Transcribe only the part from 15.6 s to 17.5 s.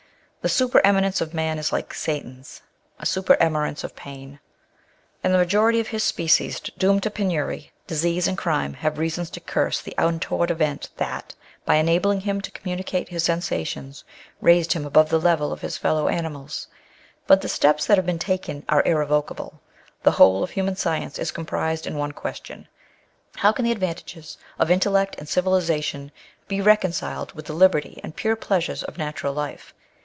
bis fellow animals. But tbe